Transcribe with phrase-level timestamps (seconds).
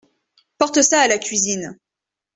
[0.57, 1.77] Porte ça à la cuisine.